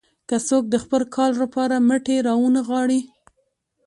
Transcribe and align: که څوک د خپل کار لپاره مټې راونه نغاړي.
که 0.29 0.37
څوک 0.47 0.63
د 0.69 0.75
خپل 0.83 1.01
کار 1.15 1.31
لپاره 1.41 1.75
مټې 1.87 2.17
راونه 2.27 2.51
نغاړي. 2.63 3.01